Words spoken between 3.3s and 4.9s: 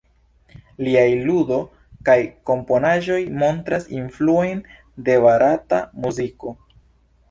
montras influojn